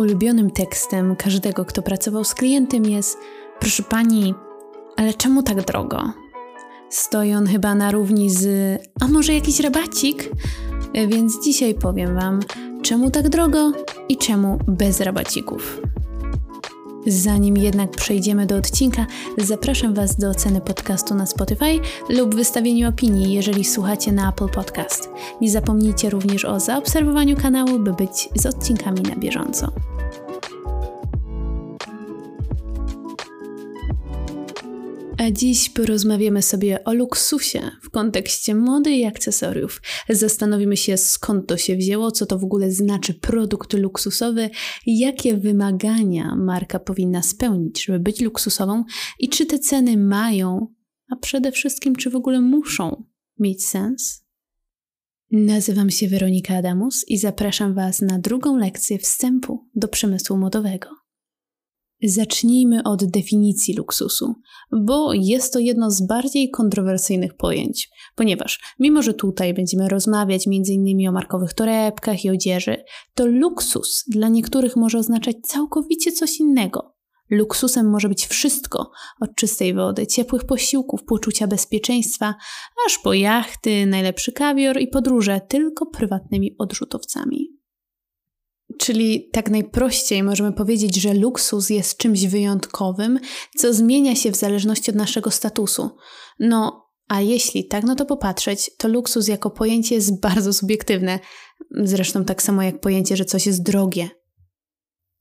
[0.00, 3.18] ulubionym tekstem każdego, kto pracował z klientem jest:
[3.60, 4.34] Proszę pani,
[4.96, 6.12] ale czemu tak drogo?
[6.90, 8.46] Stoi on chyba na równi z:
[9.00, 10.30] A może jakiś rabacik?
[11.08, 12.40] Więc dzisiaj powiem Wam,
[12.82, 13.72] czemu tak drogo
[14.08, 15.80] i czemu bez rabacików.
[17.06, 19.06] Zanim jednak przejdziemy do odcinka,
[19.38, 25.08] zapraszam Was do oceny podcastu na Spotify lub wystawienia opinii, jeżeli słuchacie na Apple Podcast.
[25.40, 29.72] Nie zapomnijcie również o zaobserwowaniu kanału, by być z odcinkami na bieżąco.
[35.20, 39.82] A dziś porozmawiamy sobie o luksusie w kontekście mody i akcesoriów.
[40.08, 44.50] Zastanowimy się skąd to się wzięło, co to w ogóle znaczy produkt luksusowy,
[44.86, 48.84] jakie wymagania marka powinna spełnić, żeby być luksusową
[49.18, 50.66] i czy te ceny mają,
[51.08, 53.04] a przede wszystkim czy w ogóle muszą
[53.38, 54.24] mieć sens.
[55.30, 60.99] Nazywam się Weronika Adamus i zapraszam Was na drugą lekcję wstępu do przemysłu modowego.
[62.02, 64.34] Zacznijmy od definicji luksusu,
[64.72, 71.08] bo jest to jedno z bardziej kontrowersyjnych pojęć, ponieważ mimo, że tutaj będziemy rozmawiać m.in.
[71.08, 72.84] o markowych torebkach i odzieży,
[73.14, 76.94] to luksus dla niektórych może oznaczać całkowicie coś innego.
[77.30, 78.90] Luksusem może być wszystko,
[79.20, 82.34] od czystej wody, ciepłych posiłków, poczucia bezpieczeństwa,
[82.86, 87.59] aż po jachty, najlepszy kawior i podróże tylko prywatnymi odrzutowcami.
[88.78, 93.18] Czyli tak najprościej możemy powiedzieć, że luksus jest czymś wyjątkowym,
[93.56, 95.90] co zmienia się w zależności od naszego statusu.
[96.38, 101.18] No, a jeśli tak no to popatrzeć, to luksus jako pojęcie jest bardzo subiektywne.
[101.70, 104.10] Zresztą tak samo jak pojęcie, że coś jest drogie.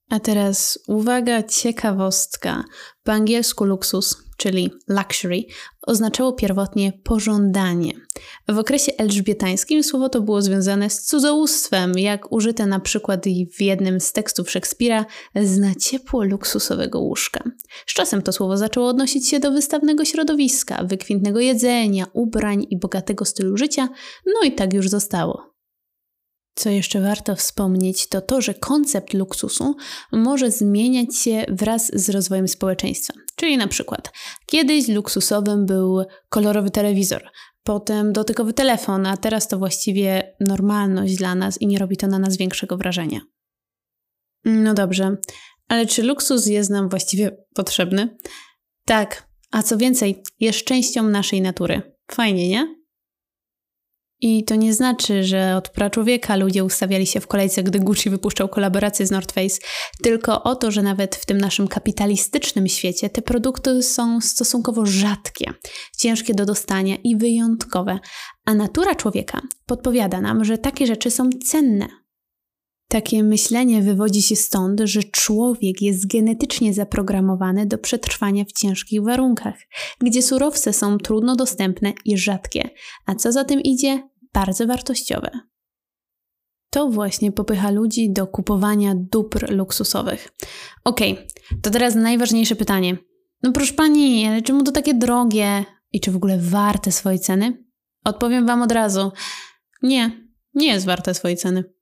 [0.10, 2.64] A teraz uwaga, ciekawostka.
[3.04, 5.44] Po angielsku luksus, czyli luxury,
[5.82, 7.92] oznaczało pierwotnie pożądanie.
[8.48, 13.26] W okresie elżbietańskim słowo to było związane z cudzołóstwem, jak użyte na przykład
[13.58, 17.44] w jednym z tekstów Szekspira zna ciepło luksusowego łóżka.
[17.88, 23.26] Z czasem to słowo zaczęło odnosić się do wystawnego środowiska, wykwintnego jedzenia, ubrań i bogatego
[23.26, 23.90] stylu życia,
[24.26, 25.59] no i tak już zostało.
[26.60, 29.76] Co jeszcze warto wspomnieć, to to, że koncept luksusu
[30.12, 33.14] może zmieniać się wraz z rozwojem społeczeństwa.
[33.36, 34.12] Czyli na przykład
[34.46, 37.30] kiedyś luksusowym był kolorowy telewizor,
[37.64, 42.20] potem dotykowy telefon, a teraz to właściwie normalność dla nas i nie robi to na
[42.20, 43.20] nas większego wrażenia.
[44.46, 45.18] No dobrze,
[45.68, 48.18] ale czy luksus jest nam właściwie potrzebny?
[48.86, 51.82] Tak, a co więcej, jest częścią naszej natury.
[52.12, 52.79] Fajnie, nie?
[54.22, 58.50] I to nie znaczy, że od praczłowieka ludzie ustawiali się w kolejce, gdy Gucci wypuszczał
[58.50, 59.58] kolaborację z North Face,
[60.04, 65.54] tylko o to, że nawet w tym naszym kapitalistycznym świecie te produkty są stosunkowo rzadkie,
[65.98, 68.00] ciężkie do dostania i wyjątkowe,
[68.46, 71.88] a natura człowieka podpowiada nam, że takie rzeczy są cenne.
[72.92, 79.56] Takie myślenie wywodzi się stąd, że człowiek jest genetycznie zaprogramowany do przetrwania w ciężkich warunkach,
[80.00, 82.70] gdzie surowce są trudno dostępne i rzadkie,
[83.06, 85.30] a co za tym idzie, bardzo wartościowe.
[86.70, 90.30] To właśnie popycha ludzi do kupowania dóbr luksusowych.
[90.84, 91.28] Okej, okay,
[91.62, 92.98] to teraz najważniejsze pytanie.
[93.44, 97.64] No proszę pani, ale czemu to takie drogie i czy w ogóle warte swojej ceny?
[98.06, 99.12] Odpowiem wam od razu.
[99.84, 101.79] Nie, nie jest warte swojej ceny.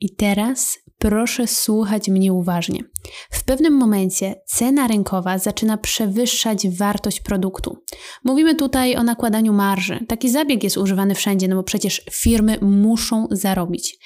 [0.00, 2.84] I teraz proszę słuchać mnie uważnie.
[3.30, 7.76] W pewnym momencie cena rynkowa zaczyna przewyższać wartość produktu.
[8.24, 10.04] Mówimy tutaj o nakładaniu marży.
[10.08, 13.98] Taki zabieg jest używany wszędzie, no bo przecież firmy muszą zarobić.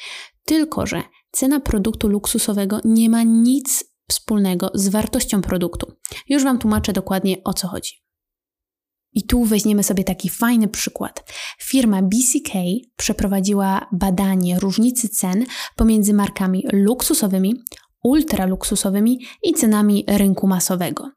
[0.44, 5.92] Tylko, że cena produktu luksusowego nie ma nic wspólnego z wartością produktu.
[6.28, 8.03] Już Wam tłumaczę dokładnie o co chodzi.
[9.14, 11.32] I tu weźmiemy sobie taki fajny przykład.
[11.62, 12.52] Firma BCK
[12.96, 15.44] przeprowadziła badanie różnicy cen
[15.76, 17.54] pomiędzy markami luksusowymi,
[18.02, 21.10] ultraluksusowymi i cenami rynku masowego.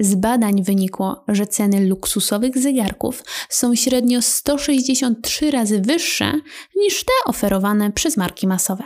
[0.00, 6.32] Z badań wynikło, że ceny luksusowych zegarków są średnio 163 razy wyższe
[6.76, 8.84] niż te oferowane przez marki masowe.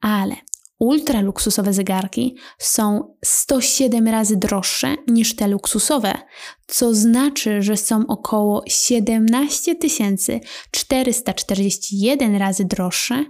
[0.00, 0.36] Ale
[0.78, 6.14] ultra luksusowe zegarki są 107 razy droższe niż te luksusowe,
[6.66, 9.76] co znaczy, że są około 17
[10.70, 13.24] 441 razy droższe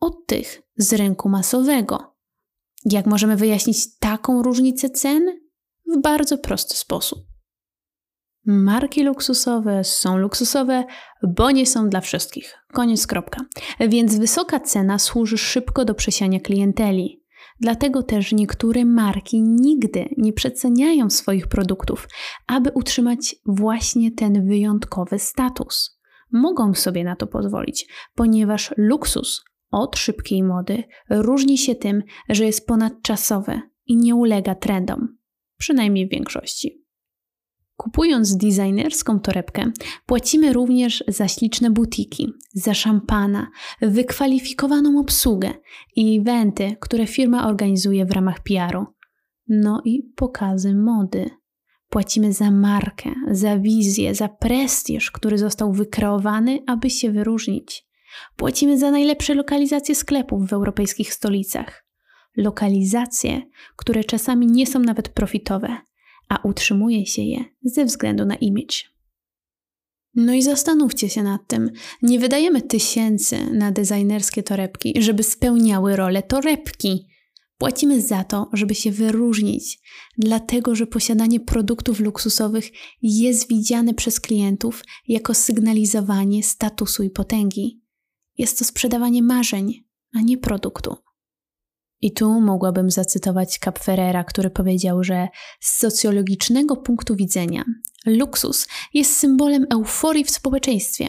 [0.00, 2.14] od tych z rynku masowego.
[2.84, 5.40] Jak możemy wyjaśnić taką różnicę cen?
[5.86, 7.27] W bardzo prosty sposób.
[8.50, 10.84] Marki luksusowe są luksusowe,
[11.22, 12.54] bo nie są dla wszystkich.
[12.72, 13.44] Koniec kropka.
[13.80, 17.22] Więc wysoka cena służy szybko do przesiania klienteli.
[17.60, 22.08] Dlatego też niektóre marki nigdy nie przeceniają swoich produktów,
[22.46, 25.98] aby utrzymać właśnie ten wyjątkowy status.
[26.32, 32.66] Mogą sobie na to pozwolić, ponieważ luksus od szybkiej mody różni się tym, że jest
[32.66, 35.16] ponadczasowe i nie ulega trendom,
[35.58, 36.87] przynajmniej w większości.
[37.78, 39.72] Kupując designerską torebkę,
[40.06, 43.50] płacimy również za śliczne butiki, za szampana,
[43.82, 45.54] wykwalifikowaną obsługę
[45.96, 48.86] i eventy, które firma organizuje w ramach PR-u.
[49.48, 51.30] No i pokazy mody.
[51.88, 57.86] Płacimy za markę, za wizję, za prestiż, który został wykreowany, aby się wyróżnić.
[58.36, 61.84] Płacimy za najlepsze lokalizacje sklepów w europejskich stolicach.
[62.36, 63.42] Lokalizacje,
[63.76, 65.76] które czasami nie są nawet profitowe,
[66.28, 68.76] a utrzymuje się je ze względu na image.
[70.14, 71.70] No i zastanówcie się nad tym.
[72.02, 77.08] Nie wydajemy tysięcy na designerskie torebki, żeby spełniały rolę torebki.
[77.58, 79.78] Płacimy za to, żeby się wyróżnić,
[80.18, 82.70] dlatego że posiadanie produktów luksusowych
[83.02, 87.82] jest widziane przez klientów jako sygnalizowanie statusu i potęgi.
[88.38, 89.84] Jest to sprzedawanie marzeń,
[90.14, 90.96] a nie produktu.
[92.00, 95.28] I tu mogłabym zacytować Kapferera, który powiedział, że
[95.60, 97.64] z socjologicznego punktu widzenia
[98.06, 101.08] luksus jest symbolem euforii w społeczeństwie.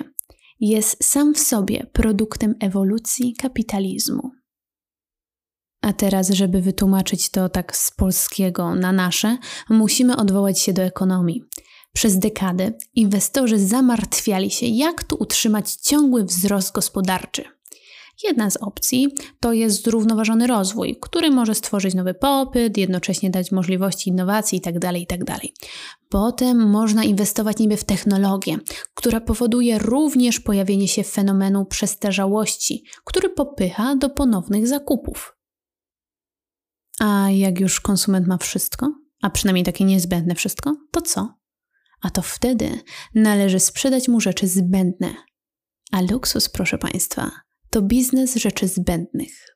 [0.59, 4.31] Jest sam w sobie produktem ewolucji kapitalizmu.
[5.81, 9.37] A teraz, żeby wytłumaczyć to tak z polskiego na nasze,
[9.69, 11.43] musimy odwołać się do ekonomii.
[11.93, 17.58] Przez dekady inwestorzy zamartwiali się, jak tu utrzymać ciągły wzrost gospodarczy.
[18.23, 19.07] Jedna z opcji
[19.39, 24.79] to jest zrównoważony rozwój, który może stworzyć nowy popyt, jednocześnie dać możliwości innowacji itd.
[24.79, 25.25] Tak itd.
[25.25, 25.41] Tak
[26.09, 28.57] Potem można inwestować niby w technologię,
[28.93, 35.35] która powoduje również pojawienie się fenomenu przestarzałości, który popycha do ponownych zakupów.
[36.99, 41.33] A jak już konsument ma wszystko, a przynajmniej takie niezbędne wszystko, to co?
[42.01, 42.79] A to wtedy
[43.15, 45.15] należy sprzedać mu rzeczy zbędne.
[45.91, 47.31] A luksus, proszę Państwa,
[47.69, 49.55] to biznes rzeczy zbędnych.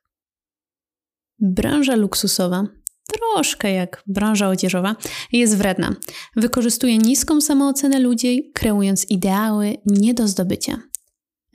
[1.38, 2.66] Branża luksusowa,
[3.06, 4.96] troszkę jak branża odzieżowa,
[5.32, 5.96] jest wredna.
[6.36, 10.78] Wykorzystuje niską samoocenę ludzi, kreując ideały nie do zdobycia.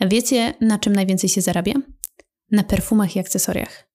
[0.02, 1.74] Wiecie, na czym najwięcej się zarabia?
[2.52, 3.90] Na perfumach i akcesoriach.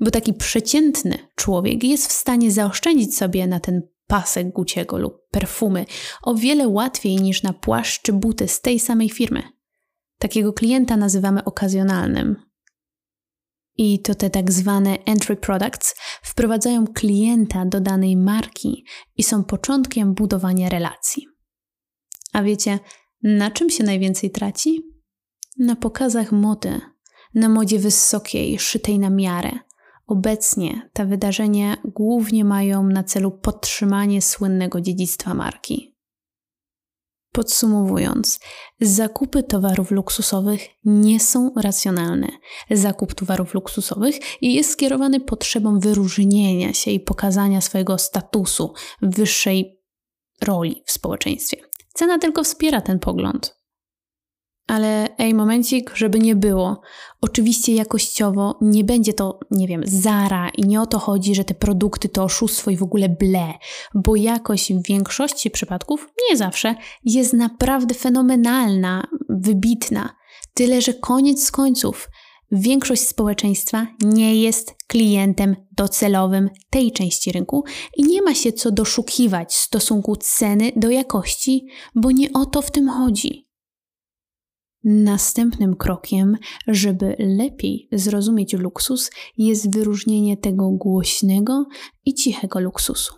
[0.00, 5.86] Bo taki przeciętny człowiek jest w stanie zaoszczędzić sobie na ten pasek Guciego lub perfumy
[6.22, 9.42] o wiele łatwiej niż na płaszcz czy buty z tej samej firmy.
[10.20, 12.36] Takiego klienta nazywamy okazjonalnym.
[13.76, 18.84] I to te tak zwane entry products wprowadzają klienta do danej marki
[19.16, 21.26] i są początkiem budowania relacji.
[22.32, 22.78] A wiecie,
[23.22, 24.82] na czym się najwięcej traci?
[25.58, 26.80] Na pokazach mody,
[27.34, 29.50] na modzie wysokiej, szytej na miarę.
[30.06, 35.89] Obecnie te wydarzenia głównie mają na celu podtrzymanie słynnego dziedzictwa marki.
[37.32, 38.40] Podsumowując,
[38.80, 42.28] zakupy towarów luksusowych nie są racjonalne.
[42.70, 49.80] Zakup towarów luksusowych jest skierowany potrzebą wyróżnienia się i pokazania swojego statusu, wyższej
[50.42, 51.56] roli w społeczeństwie.
[51.94, 53.59] Cena tylko wspiera ten pogląd.
[54.70, 56.80] Ale ej, momencik, żeby nie było.
[57.20, 61.54] Oczywiście jakościowo nie będzie to, nie wiem, zara i nie o to chodzi, że te
[61.54, 63.54] produkty to oszustwo i w ogóle ble,
[63.94, 66.74] bo jakość w większości przypadków, nie zawsze,
[67.04, 70.10] jest naprawdę fenomenalna, wybitna.
[70.54, 72.08] Tyle, że koniec końców
[72.52, 77.64] większość społeczeństwa nie jest klientem docelowym tej części rynku
[77.96, 82.62] i nie ma się co doszukiwać w stosunku ceny do jakości, bo nie o to
[82.62, 83.49] w tym chodzi.
[84.84, 91.66] Następnym krokiem, żeby lepiej zrozumieć luksus, jest wyróżnienie tego głośnego
[92.04, 93.14] i cichego luksusu.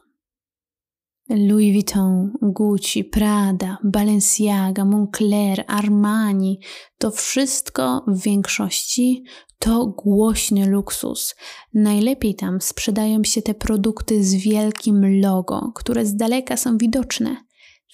[1.29, 6.61] Louis Vuitton, Gucci, Prada, Balenciaga, Moncler, Armani
[6.99, 9.25] to wszystko w większości
[9.59, 11.35] to głośny luksus.
[11.75, 17.37] Najlepiej tam sprzedają się te produkty z wielkim logo, które z daleka są widoczne.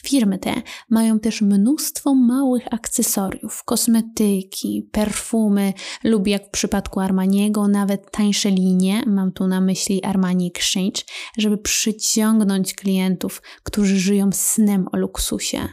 [0.04, 5.72] Firmy te mają też mnóstwo małych akcesoriów, kosmetyki, perfumy.
[6.04, 11.02] Lub jak w przypadku Armaniego nawet tańsze linie, mam tu na myśli Armani Exchange,
[11.38, 15.68] żeby przyciągnąć klientów, którzy żyją snem o luksusie.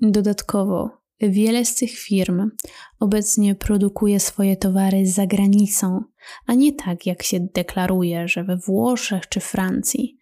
[0.00, 2.50] Dodatkowo wiele z tych firm
[3.00, 6.00] obecnie produkuje swoje towary za granicą,
[6.46, 10.15] a nie tak jak się deklaruje, że we Włoszech czy Francji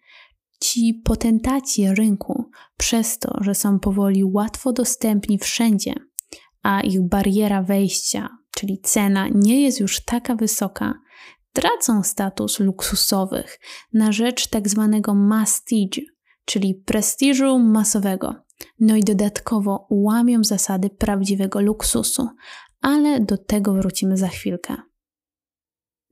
[0.65, 5.93] ci potentaci rynku, przez to, że są powoli łatwo dostępni wszędzie,
[6.63, 10.93] a ich bariera wejścia, czyli cena, nie jest już taka wysoka,
[11.53, 13.59] tracą status luksusowych
[13.93, 16.01] na rzecz tak zwanego mastige,
[16.45, 18.35] czyli prestiżu masowego.
[18.79, 22.29] No i dodatkowo łamią zasady prawdziwego luksusu,
[22.81, 24.75] ale do tego wrócimy za chwilkę.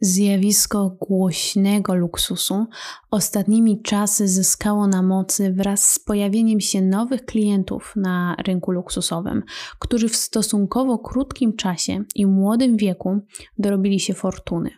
[0.05, 2.65] Zjawisko głośnego luksusu
[3.11, 9.43] ostatnimi czasy zyskało na mocy wraz z pojawieniem się nowych klientów na rynku luksusowym,
[9.79, 13.19] którzy w stosunkowo krótkim czasie i młodym wieku
[13.57, 14.71] dorobili się fortuny.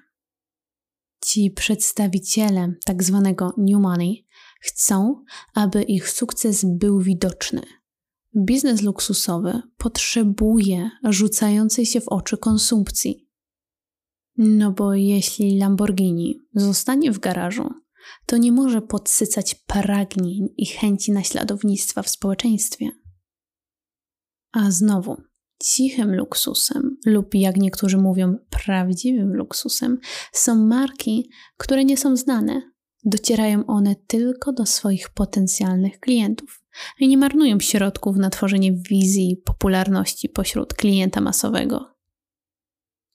[1.25, 3.33] Ci przedstawiciele tzw.
[3.37, 4.25] Tak new money
[4.61, 7.61] chcą, aby ich sukces był widoczny.
[8.37, 13.24] Biznes luksusowy potrzebuje rzucającej się w oczy konsumpcji
[14.37, 17.69] no bo jeśli Lamborghini zostanie w garażu,
[18.25, 22.91] to nie może podsycać pragnień i chęci naśladownictwa w społeczeństwie.
[24.51, 25.17] A znowu,
[25.63, 29.99] cichym luksusem, lub jak niektórzy mówią, prawdziwym luksusem,
[30.33, 32.61] są marki, które nie są znane.
[33.03, 36.63] Docierają one tylko do swoich potencjalnych klientów
[36.99, 41.94] i nie marnują środków na tworzenie wizji popularności pośród klienta masowego.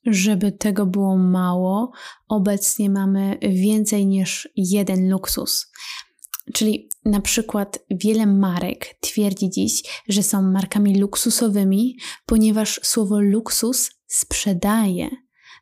[0.06, 1.92] Żeby tego było mało,
[2.28, 5.70] obecnie mamy więcej niż jeden luksus.
[6.54, 15.08] Czyli na przykład wiele marek twierdzi dziś, że są markami luksusowymi, ponieważ słowo luksus sprzedaje.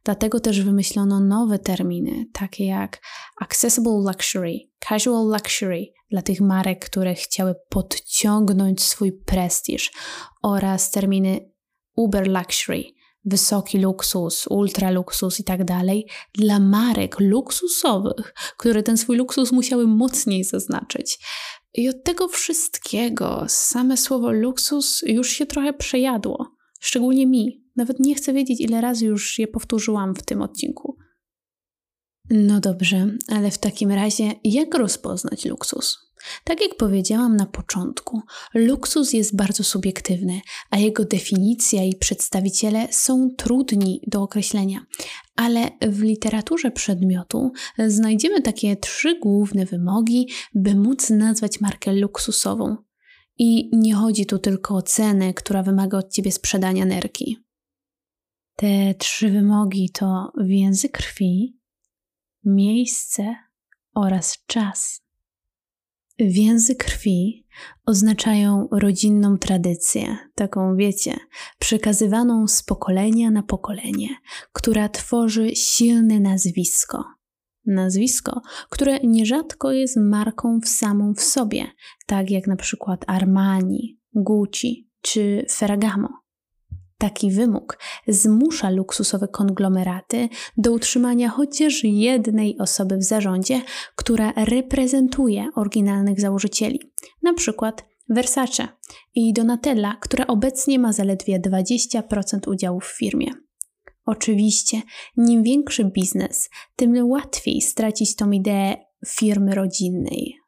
[0.05, 3.03] Dlatego też wymyślono nowe terminy, takie jak
[3.41, 9.93] accessible luxury, casual luxury, dla tych marek, które chciały podciągnąć swój prestiż,
[10.43, 11.51] oraz terminy
[11.97, 12.85] uber luxury,
[13.25, 19.87] wysoki luksus, ultra luksus i tak dalej, dla marek luksusowych, które ten swój luksus musiały
[19.87, 21.19] mocniej zaznaczyć.
[21.75, 27.65] I od tego wszystkiego same słowo luksus już się trochę przejadło, szczególnie mi.
[27.77, 30.97] Nawet nie chcę wiedzieć, ile razy już je powtórzyłam w tym odcinku.
[32.31, 36.08] No dobrze, ale w takim razie, jak rozpoznać luksus?
[36.45, 38.23] Tak jak powiedziałam na początku,
[38.55, 44.87] luksus jest bardzo subiektywny, a jego definicja i przedstawiciele są trudni do określenia.
[45.37, 47.53] Ale w literaturze przedmiotu
[47.87, 52.77] znajdziemy takie trzy główne wymogi, by móc nazwać markę luksusową.
[53.39, 57.39] I nie chodzi tu tylko o cenę, która wymaga od ciebie sprzedania nerki.
[58.57, 61.59] Te trzy wymogi to więzy krwi,
[62.45, 63.35] miejsce
[63.95, 65.08] oraz czas.
[66.21, 67.47] Więzy krwi
[67.87, 71.17] oznaczają rodzinną tradycję, taką wiecie,
[71.59, 74.09] przekazywaną z pokolenia na pokolenie,
[74.53, 77.05] która tworzy silne nazwisko.
[77.67, 81.67] Nazwisko, które nierzadko jest marką w samą w sobie,
[82.07, 86.09] tak jak na przykład Armani, Gucci czy Ferragamo.
[86.99, 87.79] Taki wymóg
[88.09, 93.63] zmusza luksusowe konglomeraty do utrzymania chociaż jednej osoby w zarządzie,
[93.97, 96.81] która reprezentuje oryginalnych założycieli,
[97.23, 98.69] na przykład Versace
[99.15, 103.27] i Donatella, która obecnie ma zaledwie 20% udziałów w firmie.
[104.07, 104.83] Oczywiście,
[105.17, 108.77] im większy biznes, tym łatwiej stracić tą ideę
[109.07, 110.39] firmy rodzinnej,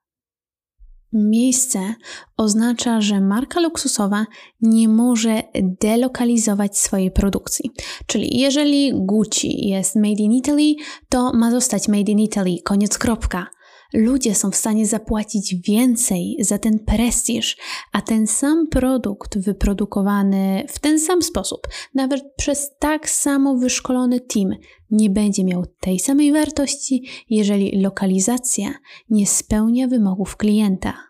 [1.13, 1.95] Miejsce
[2.37, 4.27] oznacza, że marka luksusowa
[4.61, 5.43] nie może
[5.81, 7.71] delokalizować swojej produkcji.
[8.07, 10.75] Czyli jeżeli Gucci jest made in Italy,
[11.09, 13.47] to ma zostać made in Italy, koniec kropka.
[13.93, 17.57] Ludzie są w stanie zapłacić więcej za ten prestiż,
[17.93, 24.55] a ten sam produkt wyprodukowany w ten sam sposób, nawet przez tak samo wyszkolony team,
[24.91, 28.75] nie będzie miał tej samej wartości, jeżeli lokalizacja
[29.11, 31.10] nie spełnia wymogów klienta.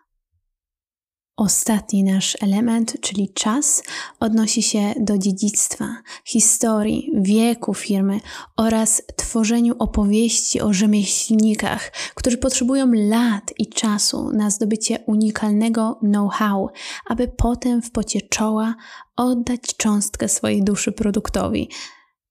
[1.37, 3.83] Ostatni nasz element, czyli czas,
[4.19, 5.85] odnosi się do dziedzictwa,
[6.25, 8.19] historii, wieku firmy
[8.57, 16.69] oraz tworzeniu opowieści o rzemieślnikach, którzy potrzebują lat i czasu na zdobycie unikalnego know-how,
[17.09, 18.75] aby potem w pocie czoła
[19.15, 21.69] oddać cząstkę swojej duszy produktowi.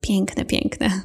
[0.01, 1.03] Piękne, piękne.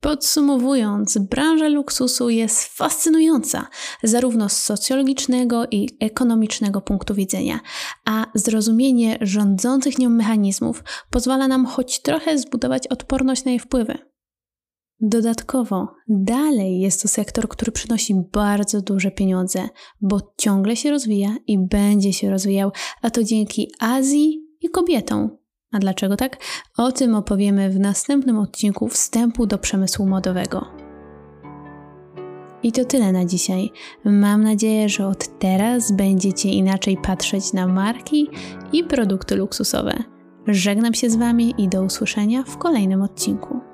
[0.00, 3.68] Podsumowując, branża luksusu jest fascynująca,
[4.02, 7.60] zarówno z socjologicznego i ekonomicznego punktu widzenia,
[8.04, 13.98] a zrozumienie rządzących nią mechanizmów pozwala nam choć trochę zbudować odporność na jej wpływy.
[15.00, 19.68] Dodatkowo, dalej jest to sektor, który przynosi bardzo duże pieniądze,
[20.00, 22.70] bo ciągle się rozwija i będzie się rozwijał,
[23.02, 25.37] a to dzięki Azji i kobietom,
[25.72, 26.36] a dlaczego tak?
[26.76, 30.66] O tym opowiemy w następnym odcinku wstępu do przemysłu modowego.
[32.62, 33.70] I to tyle na dzisiaj.
[34.04, 38.28] Mam nadzieję, że od teraz będziecie inaczej patrzeć na marki
[38.72, 39.94] i produkty luksusowe.
[40.46, 43.67] Żegnam się z Wami i do usłyszenia w kolejnym odcinku.